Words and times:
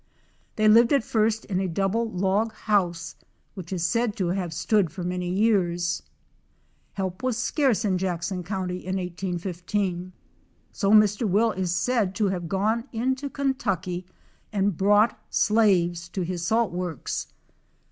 They 0.55 0.67
lived 0.67 0.91
at 0.93 1.03
first 1.03 1.45
in 1.45 1.59
a 1.59 1.67
double 1.67 2.09
log 2.09 2.53
house 2.53 3.15
which 3.53 3.71
is 3.71 3.83
said 3.85 4.15
to 4.15 4.29
have 4.29 4.51
stood 4.51 4.89
for 4.91 5.03
many 5.03 5.29
years 5.29 6.01
Help 6.93 7.21
was 7.21 7.37
scarce 7.37 7.85
in 7.85 7.99
Jackson 7.99 8.43
county 8.43 8.77
in 8.77 8.95
1815, 8.95 10.11
so 10.71 10.89
Mr. 10.89 11.29
Will 11.29 11.51
is 11.51 11.71
said 11.75 12.15
to 12.15 12.29
have 12.29 12.49
gone 12.49 12.85
into 12.91 13.29
Kentucky 13.29 14.07
and 14.51 14.75
brought 14.75 15.19
slaves 15.29 16.09
to 16.09 16.23
his 16.23 16.43
salt 16.47 16.71
works. 16.71 17.27